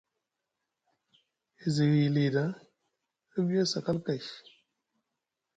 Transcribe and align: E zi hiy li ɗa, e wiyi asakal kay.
E 1.65 1.67
zi 1.75 1.83
hiy 1.93 2.09
li 2.15 2.25
ɗa, 2.35 2.45
e 3.35 3.37
wiyi 3.45 3.61
asakal 3.67 3.97
kay. 4.05 4.21